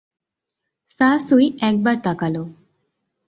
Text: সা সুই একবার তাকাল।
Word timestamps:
সা 0.89 1.09
সুই 1.19 1.45
একবার 1.61 1.95
তাকাল। 2.03 2.35